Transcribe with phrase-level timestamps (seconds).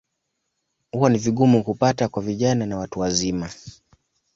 [0.91, 3.49] Huwa ni vigumu kupata kwa vijana na watu wazima.